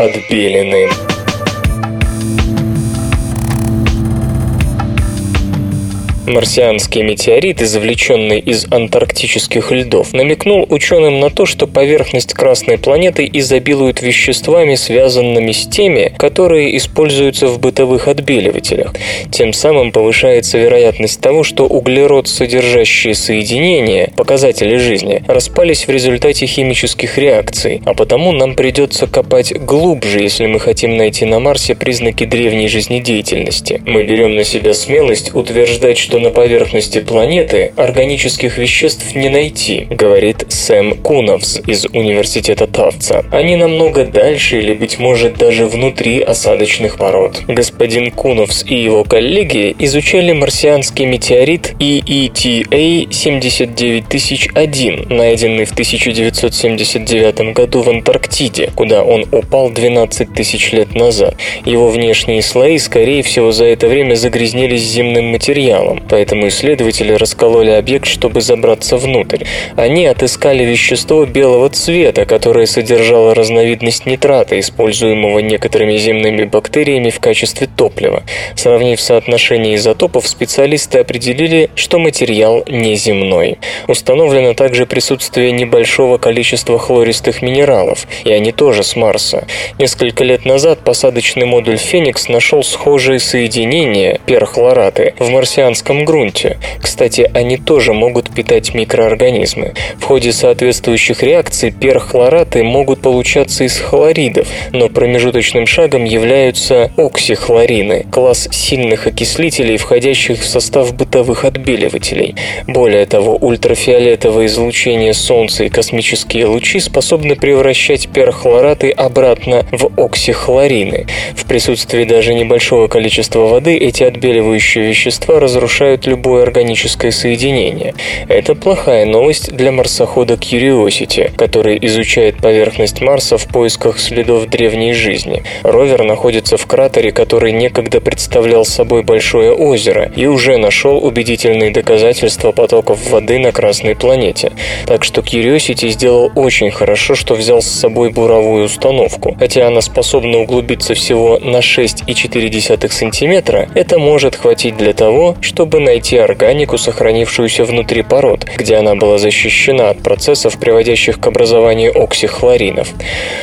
[6.27, 14.01] Марсианский метеорит, извлеченный из антарктических льдов, намекнул ученым на то, что поверхность Красной планеты изобилует
[14.03, 18.95] веществами, связанными с теми, которые используются в бытовых отбеливателях.
[19.31, 27.19] Тем самым повышается вероятность того, что углерод, содержащие соединения, показатели жизни, распались в результате химических
[27.19, 32.69] реакций, а потому нам придется копать глубже, если мы хотим найти на Марсе признаки древней
[32.69, 33.83] жизнедеятельности.
[33.87, 40.47] Мы берем на себя смелость утверждать, что на поверхности планеты органических веществ не найти, говорит
[40.49, 43.25] Сэм Куновс из университета Тавца.
[43.31, 47.43] Они намного дальше или, быть может, даже внутри осадочных пород.
[47.49, 57.89] Господин Куновс и его коллеги изучали марсианский метеорит EETA 79001, найденный в 1979 году в
[57.89, 61.35] Антарктиде, куда он упал 12 тысяч лет назад.
[61.65, 68.07] Его внешние слои, скорее всего, за это время загрязнились земным материалом, поэтому исследователи раскололи объект,
[68.07, 69.45] чтобы забраться внутрь.
[69.77, 77.67] Они отыскали вещество белого цвета, которое содержало разновидность нитрата, используемого некоторыми земными бактериями в качестве
[77.67, 78.23] топлива.
[78.57, 83.59] Сравнив соотношение изотопов, специалисты определили, что материал неземной.
[83.89, 89.47] Установлено также присутствие небольшого количества хлористых минералов, и они тоже с Марса.
[89.79, 96.59] Несколько лет назад посадочный модуль «Феникс» нашел схожие соединения, перхлораты, в марсианском грунте.
[96.81, 99.75] Кстати, они тоже могут питать микроорганизмы.
[99.99, 108.49] В ходе соответствующих реакций перхлораты могут получаться из хлоридов, но промежуточным шагом являются оксихлорины, класс
[108.51, 112.35] сильных окислителей, входящих в состав бытовых отбеливателей.
[112.67, 121.07] Более того, ультрафиолетовое излучение Солнца и космические лучи способны превращать перхлораты обратно в оксихлорины.
[121.37, 127.95] В присутствии даже небольшого количества воды эти отбеливающие вещества разрушают любое органическое соединение.
[128.29, 135.43] Это плохая новость для марсохода Curiosity, который изучает поверхность Марса в поисках следов древней жизни.
[135.63, 142.53] Ровер находится в кратере, который некогда представлял собой большое озеро и уже нашел убедительные доказательства
[142.53, 144.53] потоков воды на Красной планете.
[144.87, 149.37] Так что Curiosity сделал очень хорошо, что взял с собой буровую установку.
[149.39, 156.17] Хотя она способна углубиться всего на 6,4 см, это может хватить для того, чтобы найти
[156.17, 162.89] органику, сохранившуюся внутри пород, где она была защищена от процессов, приводящих к образованию оксихлоринов.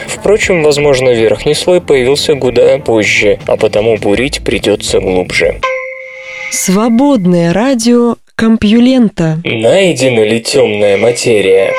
[0.07, 5.59] Впрочем, возможно, верхний слой появился куда позже, а потому бурить придется глубже.
[6.51, 9.39] Свободное радио Компьюлента.
[9.43, 11.73] Найдена ли темная материя?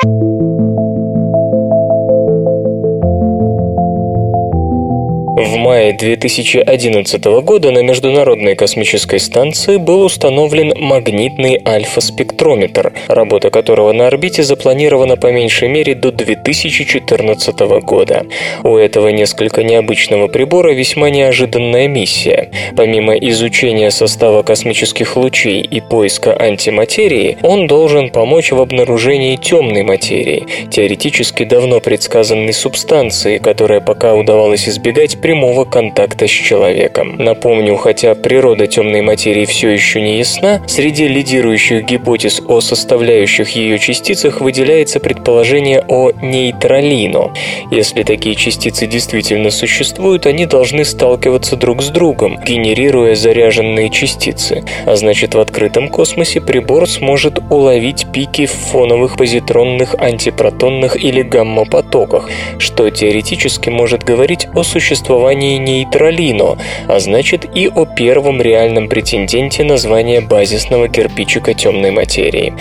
[5.35, 14.05] В мае 2011 года на Международной космической станции был установлен магнитный альфа-спектрометр, работа которого на
[14.05, 18.27] орбите запланирована по меньшей мере до 2014 года.
[18.63, 22.51] У этого несколько необычного прибора весьма неожиданная миссия.
[22.77, 30.45] Помимо изучения состава космических лучей и поиска антиматерии, он должен помочь в обнаружении темной материи,
[30.69, 37.15] теоретически давно предсказанной субстанции, которая пока удавалось избегать прямого контакта с человеком.
[37.17, 43.79] Напомню, хотя природа темной материи все еще не ясна, среди лидирующих гипотез о составляющих ее
[43.79, 47.33] частицах выделяется предположение о нейтралино.
[47.71, 54.63] Если такие частицы действительно существуют, они должны сталкиваться друг с другом, генерируя заряженные частицы.
[54.85, 62.29] А значит, в открытом космосе прибор сможет уловить пики в фоновых позитронных, антипротонных или гамма-потоках,
[62.59, 69.63] что теоретически может говорить о существовании существовании нейтралино, а значит и о первом реальном претенденте
[69.63, 72.53] на звание базисного кирпичика темной материи.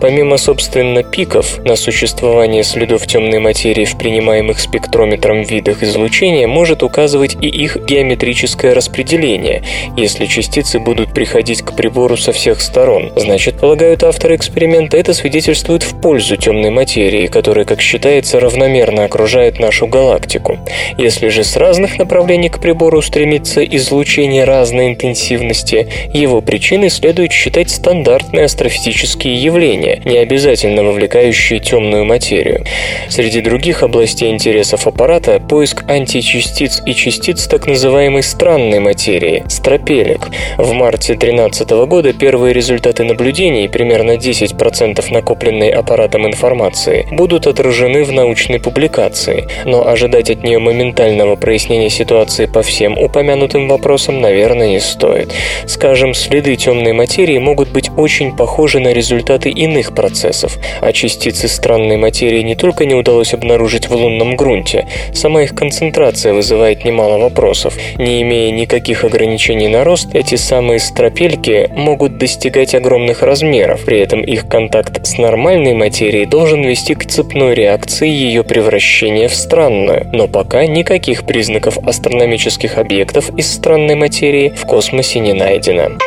[0.00, 7.36] Помимо, собственно, пиков, на существование следов темной материи в принимаемых спектрометром видах излучения может указывать
[7.40, 9.64] и их геометрическое распределение,
[9.96, 13.10] если частицы будут приходить к прибору со всех сторон.
[13.16, 19.58] Значит, полагают авторы эксперимента, это свидетельствует в пользу темной материи, которая, как считается, равномерно окружает
[19.58, 20.58] нашу галактику.
[20.98, 27.70] Если же с разных направлений к прибору стремится излучение разной интенсивности, его причиной следует считать
[27.70, 32.64] стандартные астрофизические явления, не обязательно вовлекающие темную материю.
[33.08, 40.28] Среди других областей интересов аппарата– поиск античастиц и частиц так называемой странной материи– стропелек.
[40.58, 48.12] В марте 2013 года первые результаты наблюдений, примерно 10% накопленной аппаратом информации, будут отражены в
[48.12, 54.68] научной публикации, но ожидать от нее моментального прояснения описания ситуации по всем упомянутым вопросам, наверное,
[54.68, 55.32] не стоит.
[55.66, 61.96] Скажем, следы темной материи могут быть очень похожи на результаты иных процессов, а частицы странной
[61.96, 67.74] материи не только не удалось обнаружить в лунном грунте, сама их концентрация вызывает немало вопросов.
[67.98, 74.22] Не имея никаких ограничений на рост, эти самые стропельки могут достигать огромных размеров, при этом
[74.22, 80.28] их контакт с нормальной материей должен вести к цепной реакции ее превращения в странную, но
[80.28, 85.98] пока никаких признаков астрономических объектов из странной материи в космосе не найдено.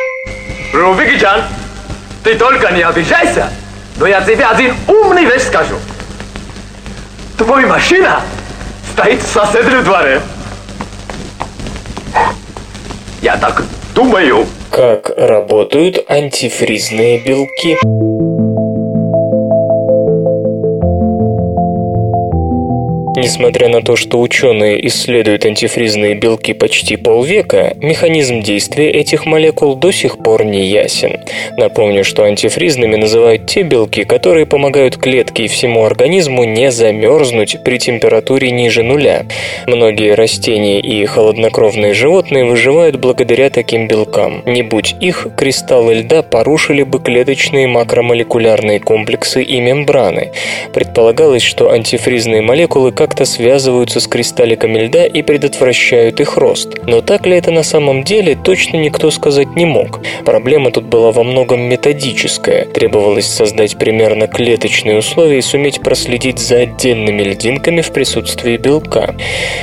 [0.72, 1.42] Рубики-чан,
[2.22, 3.50] ты только не обижайся,
[3.98, 5.76] но я тебе один умный вещь скажу.
[7.36, 8.22] Твоя машина
[8.92, 10.20] стоит в соседнем дворе.
[13.22, 13.62] Я так
[13.94, 14.46] думаю.
[14.70, 17.76] Как работают антифризные белки?
[23.20, 29.92] Несмотря на то, что ученые исследуют антифризные белки почти полвека, механизм действия этих молекул до
[29.92, 31.18] сих пор не ясен.
[31.58, 37.78] Напомню, что антифризными называют те белки, которые помогают клетке и всему организму не замерзнуть при
[37.78, 39.26] температуре ниже нуля.
[39.66, 44.42] Многие растения и холоднокровные животные выживают благодаря таким белкам.
[44.46, 50.32] Не будь их, кристаллы льда порушили бы клеточные макромолекулярные комплексы и мембраны.
[50.72, 56.76] Предполагалось, что антифризные молекулы как как-то связываются с кристалликами льда и предотвращают их рост.
[56.86, 60.00] Но так ли это на самом деле, точно никто сказать не мог.
[60.24, 62.66] Проблема тут была во многом методическая.
[62.66, 69.16] Требовалось создать примерно клеточные условия и суметь проследить за отдельными льдинками в присутствии белка.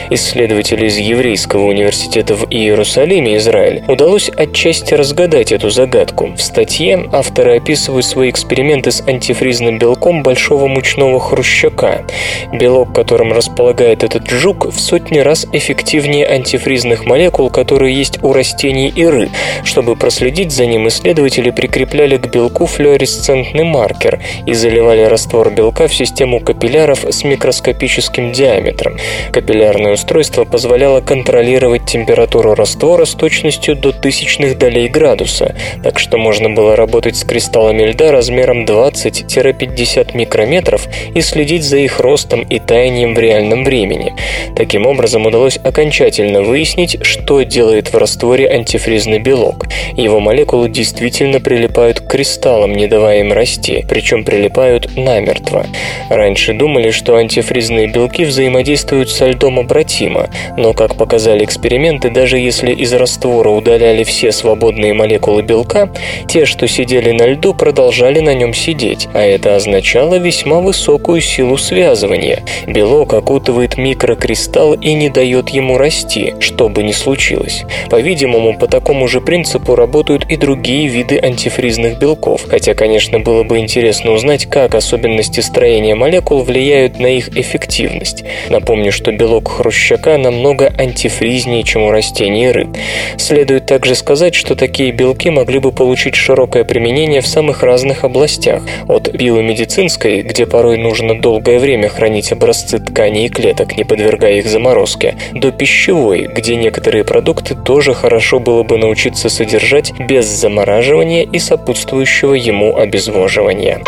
[0.10, 6.34] Исследователю из Еврейского университета в Иерусалиме, Израиль, удалось отчасти разгадать эту загадку.
[6.36, 12.06] В статье авторы описывают свои эксперименты с антифризным белком большого мучного хрущака.
[12.52, 18.92] Белок, которым располагает этот жук, в сотни раз эффективнее антифризных молекул, которые есть у растений
[18.94, 19.30] и рыб.
[19.64, 25.94] Чтобы проследить за ним, исследователи прикрепляли к белку флуоресцентный маркер и заливали раствор белка в
[25.94, 28.98] систему капилляров с микроскопическим диаметром.
[29.32, 36.50] Капиллярное устройство позволяло контролировать температуру раствора с точностью до тысячных долей градуса, так что можно
[36.50, 43.14] было работать с кристаллами льда размером 20-50 микрометров и следить за их ростом и таянием
[43.14, 44.14] в реальном времени.
[44.56, 49.68] Таким образом, удалось окончательно выяснить, что делает в растворе антифризный белок.
[49.96, 55.66] Его молекулы действительно прилипают к кристаллам, не давая им расти, причем прилипают намертво.
[56.10, 62.72] Раньше думали, что антифризные белки взаимодействуют со льдом обратимо, но, как показали эксперименты, даже если
[62.72, 65.90] из раствора удаляли все свободные молекулы белка,
[66.28, 71.58] те, что сидели на льду, продолжали на нем сидеть, а это означало весьма высокую силу
[71.58, 72.44] связывания.
[72.68, 77.64] Белок окутывает микрокристалл и не дает ему расти, что бы ни случилось.
[77.90, 83.60] По-видимому, по такому же принципу работают и другие виды антифризных белков, хотя, конечно, было бы
[83.60, 88.24] интересно узнать, как особенности строения молекул влияют на их эффективность.
[88.50, 92.70] Напомню, что белок хрущака намного антифризнее, чем у растений и рыб.
[93.18, 98.62] Следует также сказать, что такие белки могли бы получить широкое применение в самых разных областях,
[98.88, 104.48] от биомедицинской, где порой нужно долгое время хранить образцы тканей и клеток, не подвергая их
[104.48, 111.40] заморозке, до пищевой, где некоторые продукты тоже хорошо было бы научиться содержать без замораживания и
[111.40, 113.82] сопутствующего ему обезвоживания.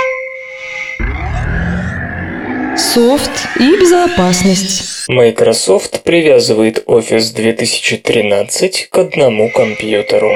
[2.77, 5.07] Софт и безопасность.
[5.09, 10.31] Microsoft привязывает Office 2013 к одному компьютеру.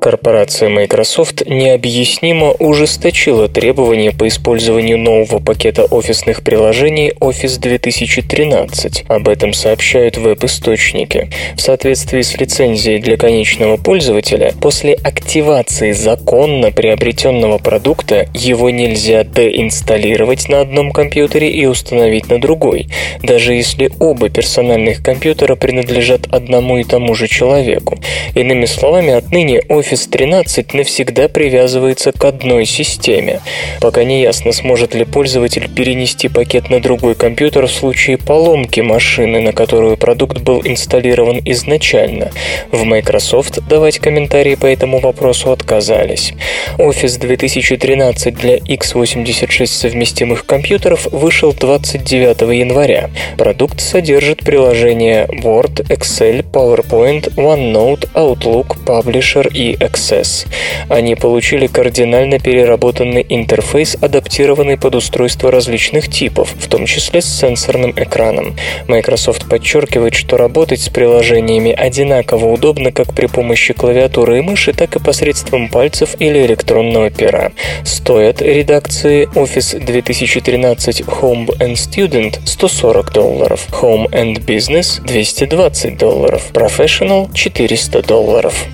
[0.00, 9.04] Корпорация Microsoft необъяснимо ужесточила требования по использованию нового пакета офисных приложений Office 2013.
[9.08, 11.30] Об этом сообщают веб-источники.
[11.56, 20.48] В соответствии с лицензией для конечного пользователя, после активации законно приобретенного продукта его нельзя деинсталлировать
[20.48, 22.86] на одном компьютере и установить на другой,
[23.22, 27.98] даже если оба персональных компьютера принадлежат одному и тому же человеку.
[28.34, 33.40] Иными словами, отныне Office Office 13 навсегда привязывается к одной системе.
[33.80, 39.40] Пока не ясно, сможет ли пользователь перенести пакет на другой компьютер в случае поломки машины,
[39.40, 42.32] на которую продукт был инсталлирован изначально.
[42.70, 46.34] В Microsoft давать комментарии по этому вопросу отказались.
[46.76, 53.08] Office 2013 для x86 совместимых компьютеров вышел 29 января.
[53.38, 60.46] Продукт содержит приложения Word, Excel, PowerPoint, OneNote, Outlook, Publisher и Access.
[60.88, 67.92] Они получили кардинально переработанный интерфейс, адаптированный под устройства различных типов, в том числе с сенсорным
[67.96, 68.56] экраном.
[68.86, 74.96] Microsoft подчеркивает, что работать с приложениями одинаково удобно как при помощи клавиатуры и мыши, так
[74.96, 77.52] и посредством пальцев или электронного пера.
[77.84, 87.32] Стоят редакции Office 2013 Home and Student 140 долларов, Home and Business 220 долларов, Professional
[87.32, 88.66] 400 долларов.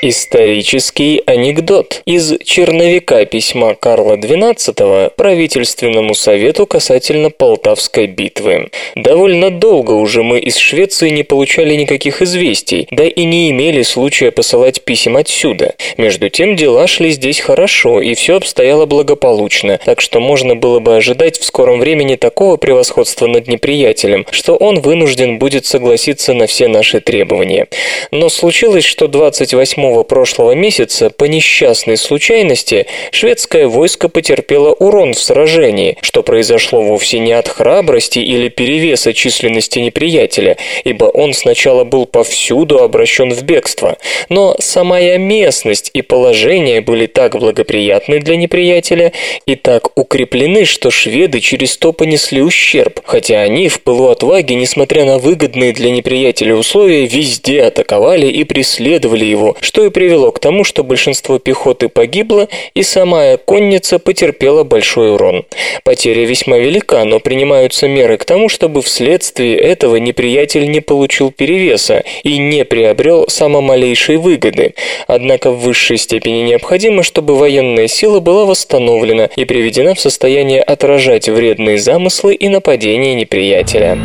[0.00, 8.68] Исторический анекдот из черновика письма Карла XII правительственному совету касательно Полтавской битвы.
[8.94, 14.30] Довольно долго уже мы из Швеции не получали никаких известий, да и не имели случая
[14.30, 15.74] посылать писем отсюда.
[15.96, 20.94] Между тем дела шли здесь хорошо, и все обстояло благополучно, так что можно было бы
[20.94, 26.68] ожидать в скором времени такого превосходства над неприятелем, что он вынужден будет согласиться на все
[26.68, 27.66] наши требования.
[28.12, 35.96] Но случилось, что 28 прошлого месяца по несчастной случайности шведское войско потерпело урон в сражении,
[36.00, 42.82] что произошло вовсе не от храбрости или перевеса численности неприятеля, ибо он сначала был повсюду
[42.82, 43.96] обращен в бегство,
[44.28, 49.12] но самая местность и положение были так благоприятны для неприятеля
[49.46, 55.04] и так укреплены, что шведы через то понесли ущерб, хотя они в пылу отваги, несмотря
[55.04, 60.40] на выгодные для неприятеля условия, везде атаковали и преследовали его, что что и привело к
[60.40, 65.44] тому, что большинство пехоты погибло, и сама конница потерпела большой урон.
[65.84, 72.02] Потеря весьма велика, но принимаются меры к тому, чтобы вследствие этого неприятель не получил перевеса
[72.24, 74.74] и не приобрел само малейшей выгоды.
[75.06, 81.28] Однако в высшей степени необходимо, чтобы военная сила была восстановлена и приведена в состояние отражать
[81.28, 83.96] вредные замыслы и нападения неприятеля.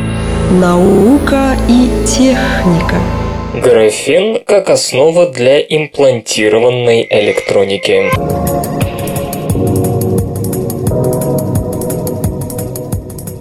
[0.52, 3.23] Наука и техника.
[3.54, 8.10] Графен как основа для имплантированной электроники.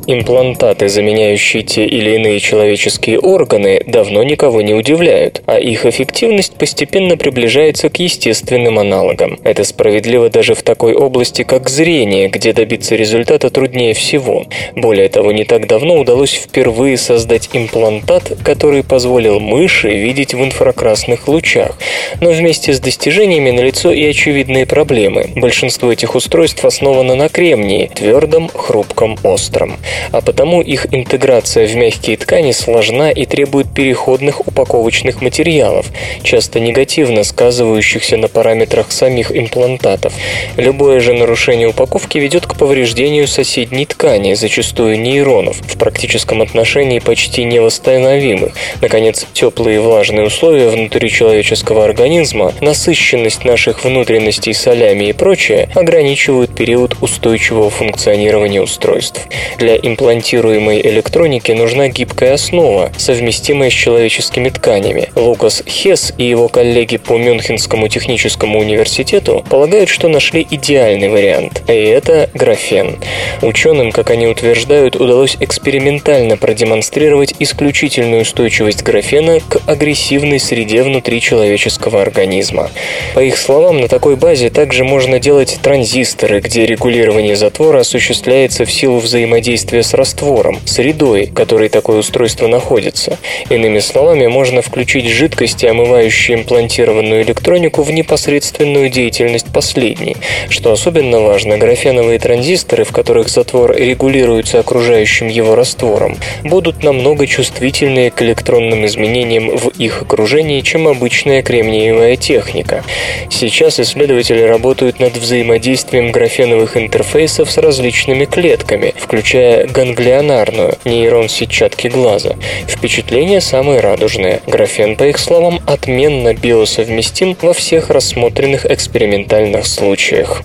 [0.09, 7.17] Имплантаты, заменяющие те или иные человеческие органы, давно никого не удивляют, а их эффективность постепенно
[7.17, 9.39] приближается к естественным аналогам.
[9.45, 14.47] Это справедливо даже в такой области, как зрение, где добиться результата труднее всего.
[14.75, 21.29] Более того, не так давно удалось впервые создать имплантат, который позволил мыши видеть в инфракрасных
[21.29, 21.79] лучах.
[22.21, 25.31] Но вместе с достижениями налицо и очевидные проблемы.
[25.37, 29.77] Большинство этих устройств основано на кремнии, твердом, хрупком, остром
[30.11, 35.87] а потому их интеграция в мягкие ткани сложна и требует переходных упаковочных материалов,
[36.23, 40.13] часто негативно сказывающихся на параметрах самих имплантатов.
[40.57, 47.45] Любое же нарушение упаковки ведет к повреждению соседней ткани, зачастую нейронов, в практическом отношении почти
[47.45, 48.53] невосстановимых.
[48.81, 56.55] Наконец, теплые и влажные условия внутри человеческого организма, насыщенность наших внутренностей солями и прочее ограничивают
[56.55, 59.23] период устойчивого функционирования устройств.
[59.59, 65.09] Для имплантируемой электроники нужна гибкая основа, совместимая с человеческими тканями.
[65.17, 71.73] Лукас Хесс и его коллеги по Мюнхенскому техническому университету полагают, что нашли идеальный вариант, и
[71.73, 72.99] это графен.
[73.43, 82.03] Ученым, как они утверждают, удалось экспериментально продемонстрировать исключительную устойчивость графена к агрессивной среде внутри человеческого
[82.03, 82.71] организма.
[83.15, 88.71] По их словам, на такой базе также можно делать транзисторы, где регулирование затвора осуществляется в
[88.71, 93.19] силу взаимодействия взаимодействия с раствором, средой, в которой такое устройство находится.
[93.51, 100.17] Иными словами, можно включить жидкости, омывающие имплантированную электронику, в непосредственную деятельность последней.
[100.49, 108.11] Что особенно важно, графеновые транзисторы, в которых затвор регулируется окружающим его раствором, будут намного чувствительнее
[108.11, 112.85] к электронным изменениям в их окружении, чем обычная кремниевая техника.
[113.31, 122.35] Сейчас исследователи работают над взаимодействием графеновых интерфейсов с различными клетками, включая ганглионарную, нейрон сетчатки глаза.
[122.67, 124.41] Впечатление самое радужное.
[124.47, 130.43] Графен, по их словам, отменно биосовместим во всех рассмотренных экспериментальных случаях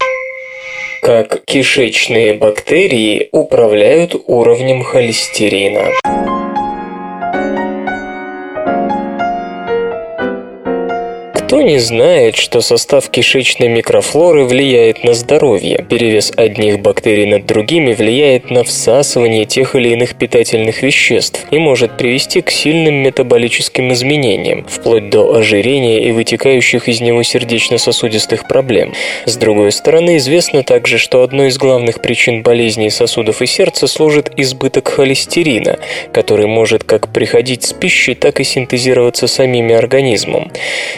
[1.01, 5.85] как кишечные бактерии управляют уровнем холестерина.
[11.47, 15.85] Никто не знает, что состав кишечной микрофлоры влияет на здоровье.
[15.89, 21.95] Перевес одних бактерий над другими влияет на всасывание тех или иных питательных веществ и может
[21.95, 28.91] привести к сильным метаболическим изменениям, вплоть до ожирения и вытекающих из него сердечно-сосудистых проблем.
[29.25, 34.33] С другой стороны, известно также, что одной из главных причин болезней сосудов и сердца служит
[34.35, 35.79] избыток холестерина,
[36.11, 40.51] который может как приходить с пищей, так и синтезироваться самими организмом.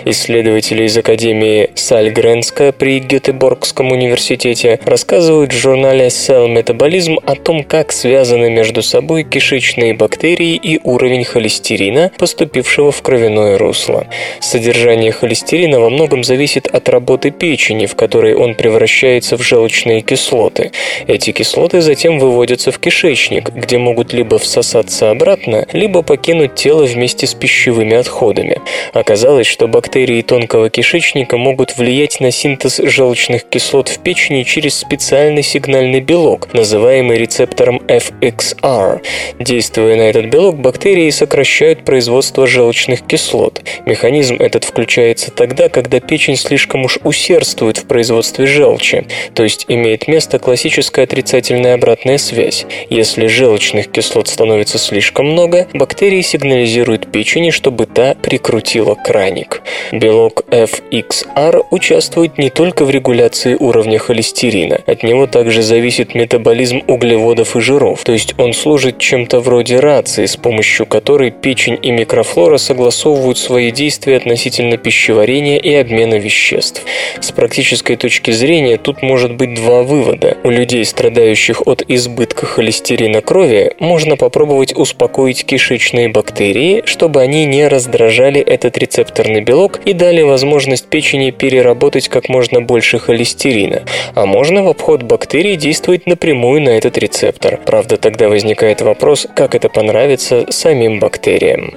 [0.06, 7.66] Исследования Исследователи из Академии Сальгренска при Гетеборгском университете рассказывают в журнале Cell Metabolism о том,
[7.66, 14.08] как связаны между собой кишечные бактерии и уровень холестерина, поступившего в кровяное русло.
[14.40, 20.72] Содержание холестерина во многом зависит от работы печени, в которой он превращается в желчные кислоты.
[21.08, 27.28] Эти кислоты затем выводятся в кишечник, где могут либо всосаться обратно, либо покинуть тело вместе
[27.28, 28.62] с пищевыми отходами.
[28.94, 35.42] Оказалось, что бактерии тонкого кишечника могут влиять на синтез желчных кислот в печени через специальный
[35.42, 39.02] сигнальный белок, называемый рецептором FXR.
[39.40, 43.64] Действуя на этот белок, бактерии сокращают производство желчных кислот.
[43.88, 50.08] Механизм этот включается тогда, когда печень слишком уж усердствует в производстве желчи, то есть имеет
[50.08, 52.68] место классическая отрицательная обратная связь.
[52.92, 59.64] Если желчных кислот становится слишком много, бактерии сигнализируют печени, чтобы та прикрутила краник.
[59.92, 67.56] Белок FXR участвует не только в регуляции уровня холестерина, от него также зависит метаболизм углеводов
[67.56, 72.58] и жиров, то есть он служит чем-то вроде рации, с помощью которой печень и микрофлора
[72.58, 76.84] согласовывают свои действия относительно пищеварения и обмена веществ.
[77.20, 80.38] С практической точки зрения тут может быть два вывода.
[80.44, 87.68] У людей, страдающих от избытка холестерина крови, можно попробовать успокоить кишечные бактерии, чтобы они не
[87.68, 93.84] раздражали этот рецепторный белок и дали возможность печени переработать как можно больше холестерина.
[94.16, 97.60] А можно в обход бактерий действовать напрямую на этот рецептор.
[97.64, 101.76] Правда, тогда возникает вопрос, как это понравится самим бактериям.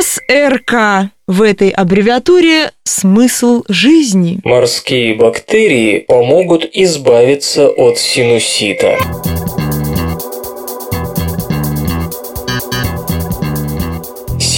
[0.00, 1.10] СРК.
[1.26, 4.38] В этой аббревиатуре смысл жизни.
[4.44, 8.96] Морские бактерии помогут избавиться от синусита.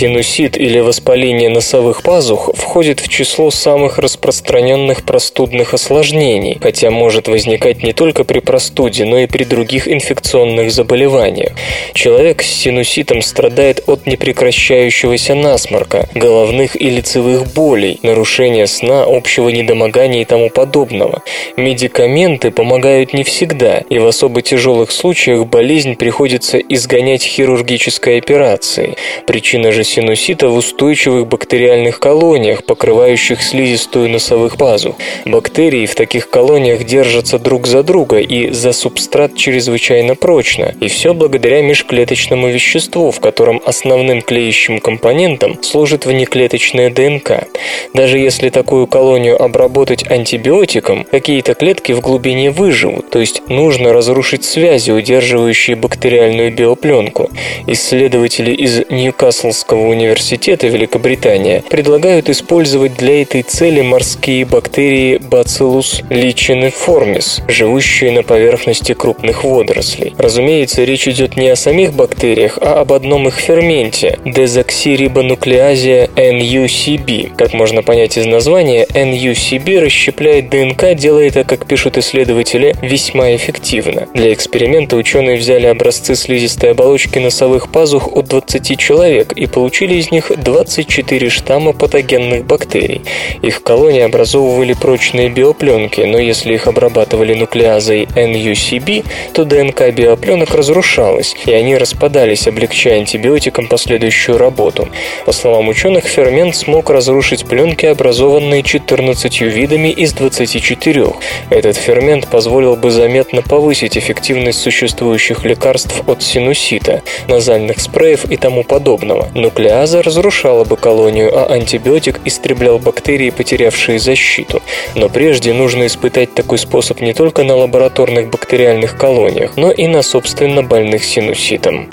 [0.01, 7.83] Синусит или воспаление носовых пазух входит в число самых распространенных простудных осложнений, хотя может возникать
[7.83, 11.53] не только при простуде, но и при других инфекционных заболеваниях.
[11.93, 20.23] Человек с синуситом страдает от непрекращающегося насморка, головных и лицевых болей, нарушения сна, общего недомогания
[20.23, 21.23] и тому подобного.
[21.59, 28.95] Медикаменты помогают не всегда, и в особо тяжелых случаях болезнь приходится изгонять хирургической операцией.
[29.27, 34.95] Причина же синусита в устойчивых бактериальных колониях, покрывающих слизистую носовых пазух.
[35.27, 41.13] Бактерии в таких колониях держатся друг за друга и за субстрат чрезвычайно прочно, и все
[41.13, 47.49] благодаря межклеточному веществу, в котором основным клеящим компонентом служит внеклеточная ДНК.
[47.93, 54.45] Даже если такую колонию обработать антибиотиком, какие-то клетки в глубине выживут, то есть нужно разрушить
[54.45, 57.31] связи, удерживающие бактериальную биопленку.
[57.67, 68.13] Исследователи из Ньюкаслского университета Великобритания предлагают использовать для этой цели морские бактерии Bacillus licheniformis, живущие
[68.13, 70.15] на поверхности крупных водорослей.
[70.19, 77.37] Разумеется, речь идет не о самих бактериях, а об одном их ферменте– дезоксирибонуклеазе NUCB.
[77.37, 84.09] Как можно понять из названия, NUCB расщепляет ДНК, делая это, как пишут исследователи, весьма эффективно.
[84.15, 89.95] Для эксперимента ученые взяли образцы слизистой оболочки носовых пазух от 20 человек и получили получили
[89.95, 93.03] из них 24 штамма патогенных бактерий.
[93.41, 101.37] Их колонии образовывали прочные биопленки, но если их обрабатывали нуклеазой NUCB, то ДНК биопленок разрушалась,
[101.47, 104.89] и они распадались, облегчая антибиотикам последующую работу.
[105.25, 111.07] По словам ученых, фермент смог разрушить пленки, образованные 14 видами из 24.
[111.51, 118.65] Этот фермент позволил бы заметно повысить эффективность существующих лекарств от синусита, назальных спреев и тому
[118.65, 119.29] подобного.
[119.35, 124.63] Нуклеаза Нуклеаза разрушала бы колонию, а антибиотик истреблял бактерии, потерявшие защиту.
[124.95, 130.03] Но прежде нужно испытать такой способ не только на лабораторных бактериальных колониях, но и на
[130.03, 131.91] собственно больных синуситом.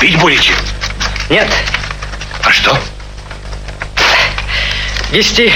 [0.00, 0.50] Пить будете?
[1.30, 1.46] Нет,
[2.44, 2.76] А что?
[5.12, 5.52] вести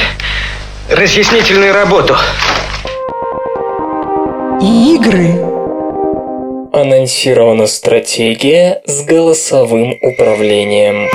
[0.88, 2.16] разъяснительную работу.
[4.60, 5.55] Игры.
[6.76, 11.08] Анонсирована стратегия с голосовым управлением.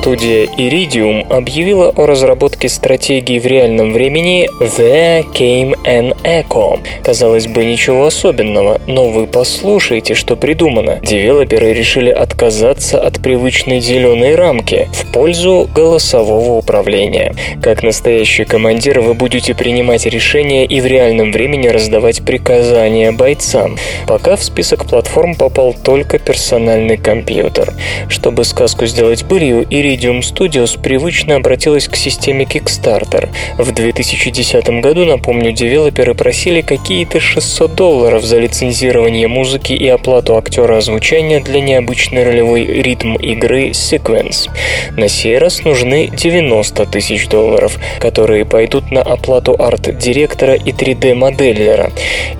[0.00, 6.80] Студия Iridium объявила о разработке стратегии в реальном времени There Came an Echo.
[7.04, 11.00] Казалось бы, ничего особенного, но вы послушайте, что придумано.
[11.02, 17.34] Девелоперы решили отказаться от привычной зеленой рамки в пользу голосового управления.
[17.62, 23.76] Как настоящий командир вы будете принимать решения и в реальном времени раздавать приказания бойцам.
[24.06, 27.74] Пока в список платформ попал только персональный компьютер.
[28.08, 33.28] Чтобы сказку сделать былью, Iridium Studios привычно обратилась к системе Kickstarter.
[33.58, 40.76] В 2010 году, напомню, девелоперы просили какие-то 600 долларов за лицензирование музыки и оплату актера
[40.76, 44.48] озвучания для необычной ролевой ритм игры Sequence.
[44.96, 51.90] На сей раз нужны 90 тысяч долларов, которые пойдут на оплату арт-директора и 3D-моделлера.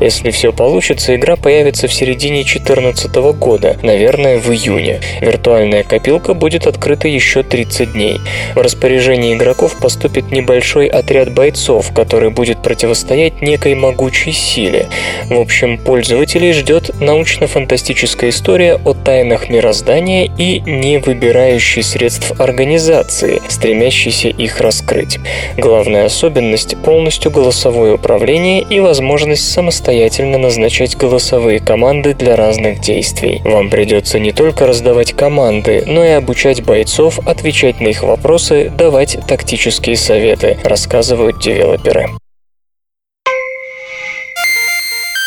[0.01, 5.01] Если все получится, игра появится в середине 2014 года, наверное, в июне.
[5.21, 8.21] Виртуальная копилка будет открыта еще 30 дней.
[8.55, 14.89] В распоряжении игроков поступит небольшой отряд бойцов, который будет противостоять некой могучей силе.
[15.29, 24.29] В общем, пользователей ждет научно-фантастическая история о тайнах мироздания и не выбирающей средств организации, стремящейся
[24.29, 25.19] их раскрыть.
[25.57, 33.41] Главная особенность– полностью голосовое управление и возможность самостоятельно назначать голосовые команды для разных действий.
[33.45, 39.19] Вам придется не только раздавать команды, но и обучать бойцов, отвечать на их вопросы, давать
[39.27, 42.09] тактические советы, рассказывают девелоперы.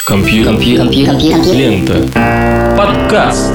[0.05, 0.89] Компьютер.
[0.89, 2.75] Лента.
[2.77, 3.51] Подкаст.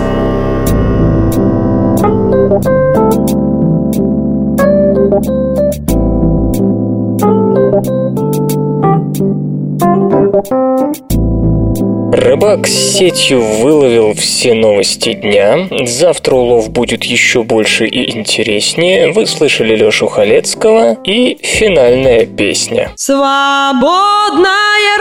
[12.11, 15.69] Рыбак с сетью выловил все новости дня.
[15.87, 19.13] Завтра улов будет еще больше и интереснее.
[19.13, 22.93] Вы слышали Лешу Халецкого и финальная песня.
[22.97, 24.49] Свободное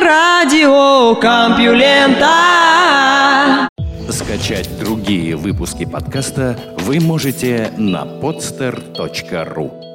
[0.01, 2.27] радио Компьюлента.
[4.09, 9.86] Скачать другие выпуски подкаста вы можете на podster.ru